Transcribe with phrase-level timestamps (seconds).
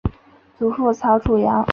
[0.57, 1.63] 祖父曹楚阳。